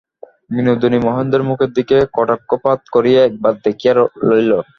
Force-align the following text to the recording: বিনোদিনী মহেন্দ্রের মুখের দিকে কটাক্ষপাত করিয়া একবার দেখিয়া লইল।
বিনোদিনী 0.51 0.99
মহেন্দ্রের 1.05 1.47
মুখের 1.49 1.71
দিকে 1.77 1.97
কটাক্ষপাত 2.15 2.79
করিয়া 2.93 3.21
একবার 3.23 3.53
দেখিয়া 3.65 3.93
লইল। 4.27 4.51